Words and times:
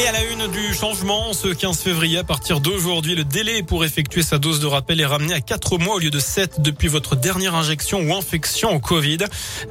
Et 0.00 0.06
à 0.06 0.12
la 0.12 0.24
une 0.24 0.46
du 0.46 0.72
changement, 0.72 1.34
ce 1.34 1.48
15 1.48 1.78
février, 1.78 2.16
à 2.16 2.24
partir 2.24 2.60
d'aujourd'hui, 2.60 3.14
le 3.14 3.24
délai 3.24 3.62
pour 3.62 3.84
effectuer 3.84 4.22
sa 4.22 4.38
dose 4.38 4.58
de 4.58 4.66
rappel 4.66 4.98
est 4.98 5.04
ramené 5.04 5.34
à 5.34 5.42
4 5.42 5.76
mois 5.76 5.96
au 5.96 5.98
lieu 5.98 6.08
de 6.08 6.18
7 6.18 6.62
depuis 6.62 6.88
votre 6.88 7.16
dernière 7.16 7.54
injection 7.54 8.00
ou 8.00 8.14
infection 8.14 8.70
au 8.70 8.80
Covid. 8.80 9.18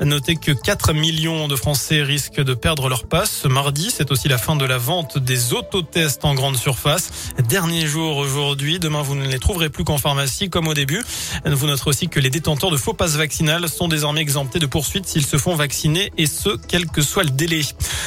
Notez 0.01 0.35
que 0.35 0.51
4 0.51 0.93
millions 0.93 1.47
de 1.47 1.55
Français 1.55 2.03
risquent 2.03 2.41
de 2.41 2.53
perdre 2.53 2.89
leur 2.89 3.07
passe 3.07 3.31
ce 3.41 3.47
mardi. 3.47 3.91
C'est 3.91 4.11
aussi 4.11 4.27
la 4.27 4.37
fin 4.37 4.55
de 4.55 4.65
la 4.65 4.77
vente 4.77 5.17
des 5.17 5.53
autotests 5.53 6.23
en 6.23 6.35
grande 6.35 6.57
surface. 6.57 7.09
Dernier 7.47 7.87
jour 7.87 8.17
aujourd'hui. 8.17 8.77
Demain, 8.77 9.01
vous 9.01 9.15
ne 9.15 9.27
les 9.27 9.39
trouverez 9.39 9.69
plus 9.69 9.83
qu'en 9.83 9.97
pharmacie 9.97 10.51
comme 10.51 10.67
au 10.67 10.75
début. 10.75 11.01
Vous 11.45 11.65
noterez 11.65 11.89
aussi 11.89 12.07
que 12.07 12.19
les 12.19 12.29
détenteurs 12.29 12.69
de 12.69 12.77
faux 12.77 12.93
passes 12.93 13.15
vaccinales 13.15 13.67
sont 13.67 13.87
désormais 13.87 14.21
exemptés 14.21 14.59
de 14.59 14.67
poursuites 14.67 15.07
s'ils 15.07 15.25
se 15.25 15.37
font 15.37 15.55
vacciner 15.55 16.11
et 16.19 16.27
ce, 16.27 16.55
quel 16.67 16.85
que 16.85 17.01
soit 17.01 17.23
le 17.23 17.31
délai. 17.31 17.61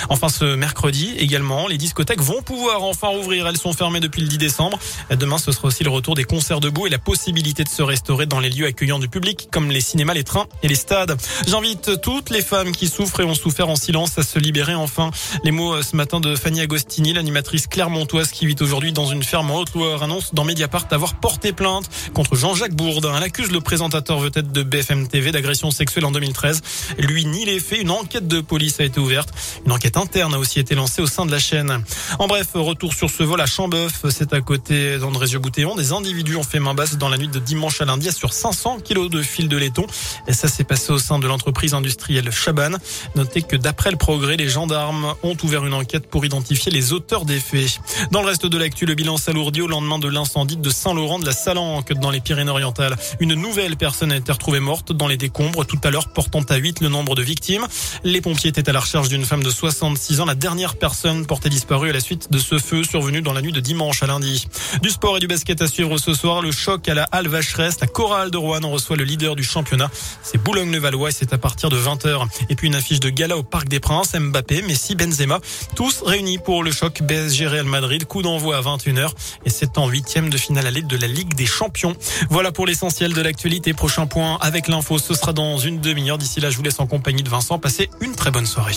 Enfin, 0.09 0.29
ce 0.29 0.55
mercredi 0.55 1.15
également, 1.19 1.67
les 1.67 1.79
discothèques 1.79 2.12
vont 2.21 2.43
pouvoir 2.43 2.83
enfin 2.83 3.09
rouvrir. 3.09 3.47
Elles 3.47 3.57
sont 3.57 3.73
fermées 3.73 4.01
depuis 4.01 4.23
le 4.23 4.29
10 4.29 4.39
décembre. 4.39 4.79
Demain, 5.11 5.39
ce 5.39 5.53
sera 5.53 5.69
aussi 5.69 5.85
le 5.85 5.91
retour 5.91 6.15
des 6.15 6.25
concerts 6.25 6.61
debout 6.61 6.87
et 6.87 6.91
la 6.91 6.99
possibilité 6.99 7.65
de 7.65 7.69
se 7.69 7.83
restaurer 7.83 8.27
dans 8.27 8.41
les 8.41 8.51
lieux 8.51 8.67
accueillants 8.67 8.99
du 8.99 9.09
public, 9.09 9.49
comme 9.51 9.71
les 9.71 9.81
cinémas, 9.81 10.15
les 10.15 10.25
trains 10.25 10.47
et 10.63 10.69
les 10.69 10.75
stades. 10.75 11.17
J'invite 11.47 12.01
toutes 12.01 12.31
les 12.31 12.43
femmes 12.43 12.73
qui 12.73 12.89
souffrent 12.89 13.21
et 13.21 13.25
ont 13.25 13.35
souffert 13.35 13.69
en 13.69 13.77
silence 13.77 14.19
à 14.19 14.23
se 14.23 14.39
libérer 14.39 14.75
enfin. 14.75 15.11
Les 15.45 15.51
mots 15.51 15.75
euh, 15.75 15.83
ce 15.83 15.97
matin 15.97 16.21
de 16.21 16.37
Fanny 16.37 16.61
Agostini, 16.61 17.13
l'animatrice 17.13 17.67
clermontoise 17.67 18.31
qui 18.31 18.47
vit 18.47 18.57
aujourd'hui 18.61 18.93
dans 18.93 19.07
une 19.07 19.23
ferme 19.23 19.51
en 19.51 19.59
Haute-Loire, 19.59 20.03
annonce 20.03 20.35
dans 20.35 20.45
Mediapart 20.45 20.87
avoir 20.91 21.15
porté 21.15 21.53
plainte 21.53 21.89
contre 22.15 22.37
Jean-Jacques 22.37 22.75
Bourdin. 22.75 23.15
Elle 23.17 23.23
accuse 23.23 23.51
le 23.51 23.61
présentateur 23.61 24.19
vedette 24.19 24.53
de 24.53 24.63
BFM 24.63 25.09
TV 25.09 25.33
d'agression 25.33 25.71
sexuelle 25.71 26.05
en 26.05 26.11
2013. 26.11 26.63
Lui 26.99 27.25
nie 27.25 27.45
les 27.45 27.61
faits. 27.61 27.81
Une 27.81 27.91
enquête 27.91 28.29
de 28.29 28.41
police 28.41 28.81
a 28.81 28.85
été 28.85 29.01
ouverte. 29.01 29.31
Une 29.67 29.73
enquête 29.73 29.97
interne 29.97 30.35
a 30.35 30.39
aussi 30.39 30.61
été 30.61 30.75
lancée 30.75 31.03
au 31.03 31.07
sein 31.07 31.27
de 31.27 31.31
la 31.31 31.39
chaîne. 31.39 31.83
En 32.19 32.27
bref, 32.27 32.49
retour 32.55 32.93
sur 32.95 33.11
ce 33.11 33.23
vol 33.23 33.41
à 33.41 33.47
Chambeuf, 33.47 34.05
c'est 34.11 34.33
à 34.33 34.41
côté 34.41 34.99
d'Andrézieux-Boutéon. 34.99 35.75
Des 35.77 35.93
individus 35.93 36.37
ont 36.37 36.43
fait 36.43 36.61
main 36.61 36.75
basse 36.75 36.97
dans 36.97 37.09
la 37.09 37.19
nuit 37.19 37.29
de 37.29 37.39
dimanche 37.39 37.81
à 37.81 37.85
lundi 37.85 38.11
sur 38.13 38.33
500 38.33 38.81
kilos 38.81 39.11
de 39.11 39.23
fil 39.23 39.49
de 39.49 39.57
laiton. 39.57 39.87
Et 40.27 40.33
ça 40.33 40.49
s'est 40.49 40.65
passé 40.65 40.93
au 40.93 40.99
sein 40.99 41.19
de 41.19 41.27
l'entreprise 41.27 41.75
industrielle 41.75 42.31
Chaban. 42.31 42.73
Notez 43.15 43.43
que 43.43 43.57
d'après 43.57 43.91
le 43.91 43.97
progrès, 43.97 44.37
les 44.37 44.49
gendarmes 44.49 45.15
ont 45.23 45.37
ouvert 45.43 45.65
une 45.65 45.75
enquête 45.75 46.09
pour 46.09 46.25
identifier 46.25 46.71
les 46.71 46.93
auteurs 46.93 47.25
des 47.25 47.41
faits. 47.41 47.81
Dans 48.11 48.21
le 48.21 48.29
reste 48.29 48.47
de 48.47 48.59
l'actu, 48.59 48.87
le 48.87 48.95
bilan 48.95 49.17
s'alourdit 49.17 49.63
au 49.63 49.69
lendemain 49.69 49.99
de 49.99 50.09
l'incendie 50.09 50.57
de 50.57 50.71
Saint-Laurent 50.71 51.19
de 51.19 51.27
la 51.27 51.33
Salanque 51.33 51.93
dans 51.95 52.11
les 52.11 52.21
Pyrénées-Orientales. 52.21 52.97
Une 53.21 53.35
nouvelle 53.35 53.77
personne 53.77 54.13
a 54.13 54.17
été 54.17 54.33
retrouvée 54.33 54.61
morte 54.61 54.93
dans 54.93 55.09
les 55.09 55.17
décombres 55.17 55.67
tout 55.67 55.79
à 55.85 55.91
l'heure, 55.91 56.13
portant 56.13 56.43
à 56.43 56.57
8 56.57 56.81
le 56.81 56.89
nombre 56.89 57.15
de 57.15 57.23
victimes. 57.23 57.67
Les 58.05 58.21
pompiers 58.21 58.51
étaient 58.51 58.69
à 58.69 58.73
la 58.73 58.81
recherche 58.81 59.09
d'une 59.09 59.25
femme 59.25 59.43
de 59.43 59.51
66 59.51 60.21
ans, 60.21 60.25
la 60.25 60.35
dernière 60.35 60.77
personne 60.77 61.27
portée 61.27 61.49
disparue 61.49 61.82
à 61.91 61.93
la 61.93 62.01
suite 62.01 62.31
de 62.31 62.39
ce 62.39 62.59
feu 62.59 62.85
survenu 62.85 63.23
dans 63.23 63.33
la 63.33 63.43
nuit 63.43 63.53
de 63.53 63.61
dimanche 63.61 64.03
à 64.03 64.07
lundi. 64.07 64.47
Du 64.83 64.91
sport 64.91 65.17
et 65.17 65.21
du 65.21 65.27
basket 65.27 65.61
à 65.63 65.67
suivre 65.67 65.99
ce 65.99 66.15
soir. 66.15 66.43
Le 66.43 66.53
choc 66.53 66.89
à 66.89 66.95
la 66.95 67.05
Halle 67.05 67.29
Vacheresse. 67.29 67.81
La 67.81 67.87
chorale 67.87 68.31
de 68.31 68.37
Rouen 68.37 68.63
en 68.63 68.71
reçoit 68.71 68.97
le 68.97 69.05
leader 69.05 69.37
du 69.37 69.43
championnat. 69.43 69.91
C'est 70.23 70.39
Boulogne-le-Valois 70.39 71.11
et 71.11 71.13
c'est 71.13 71.33
à 71.33 71.39
partir 71.39 71.69
de 71.69 71.77
20h. 71.77 72.27
Et 72.49 72.57
puis 72.57 72.67
une 72.69 72.75
affiche 72.75 73.01
de 73.01 73.11
gala 73.11 73.37
au 73.37 73.43
Parc 73.43 73.69
des 73.69 73.81
Princes. 73.81 74.15
Mbappé, 74.15 74.63
Messi, 74.63 74.95
Benzema. 74.95 75.41
Tous 75.77 76.03
réunis 76.03 76.39
pour 76.39 76.63
le 76.63 76.71
choc 76.71 77.03
BSG 77.03 77.47
Real 77.47 77.67
Madrid. 77.67 78.05
Coup 78.05 78.23
d'envoi 78.23 78.57
à 78.57 78.61
21h. 78.61 79.11
Et 79.45 79.51
c'est 79.51 79.79
en 79.79 79.89
huitième 79.89 80.31
de 80.31 80.37
finale 80.37 80.67
à 80.67 80.71
l'aide 80.71 80.87
de 80.87 80.97
la 80.97 81.07
Ligue 81.07 81.35
des 81.35 81.47
Champions. 81.47 81.97
Voilà 82.31 82.53
pour 82.53 82.67
l'essentiel 82.67 83.13
de 83.13 83.21
l'actualité. 83.21 83.73
Prochain 83.73 84.07
point 84.07 84.39
avec 84.41 84.69
l'info. 84.69 84.99
Ce 84.99 85.15
sera 85.15 85.33
dans 85.33 85.59
une 85.59 85.81
demi-heure. 85.81 86.19
D'ici 86.19 86.41
là, 86.41 86.51
je 86.51 86.57
vous 86.57 86.63
laisse 86.63 86.81
en 86.81 86.87
compagnie 86.87 87.23
de 87.23 87.31
Vincent. 87.31 87.59
Passez 87.59 87.91
une 88.01 88.15
très 88.15 88.31
bonne 88.31 88.47
soirée. 88.47 88.77